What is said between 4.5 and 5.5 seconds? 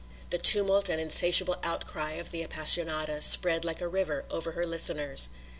her listeners.